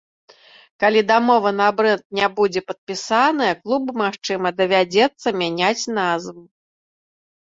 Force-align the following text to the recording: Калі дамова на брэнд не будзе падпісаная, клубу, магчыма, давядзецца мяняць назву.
Калі 0.83 1.01
дамова 1.09 1.49
на 1.57 1.65
брэнд 1.81 2.03
не 2.19 2.29
будзе 2.39 2.63
падпісаная, 2.69 3.51
клубу, 3.67 3.91
магчыма, 4.03 4.47
давядзецца 4.61 5.27
мяняць 5.43 5.83
назву. 5.99 6.43